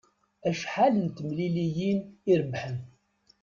[0.49, 1.99] Acḥal n temliliyin
[2.31, 2.77] i rebḥen?